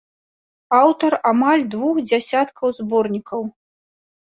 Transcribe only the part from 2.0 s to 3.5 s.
дзясяткаў зборнікаў.